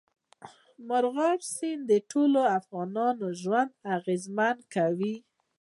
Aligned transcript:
مورغاب 0.87 1.39
سیند 1.55 1.81
د 1.91 1.93
ټولو 2.11 2.41
افغانانو 2.59 3.27
ژوند 3.41 3.71
اغېزمن 3.97 4.55
کوي. 4.73 5.15